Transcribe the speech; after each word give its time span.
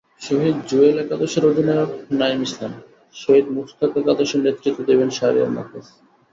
শহীদ 0.21 0.55
জুয়েল 0.69 0.97
একাদশের 0.99 1.43
অধিনায়কনাঈম 1.49 2.39
ইসলাম, 2.47 2.73
শহীদ 3.15 3.45
মুশতাক 3.55 3.91
একাদশের 4.01 4.39
নেতৃত্ব 4.45 4.79
দেবেন 4.89 5.09
শাহরিয়ার 5.17 5.55
নাফীস। 5.55 5.87